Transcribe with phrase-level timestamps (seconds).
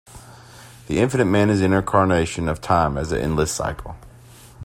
[0.87, 3.95] The Infinite Man is the incarnation of Time as an endless cycle.